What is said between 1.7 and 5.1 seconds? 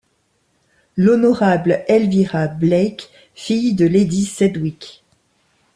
Elvira Blake, fille de Lady Sedwick.